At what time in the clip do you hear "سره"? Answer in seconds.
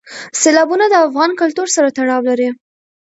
1.75-1.93